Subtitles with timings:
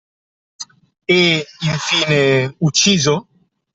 [1.07, 3.27] E, in fine, ucciso?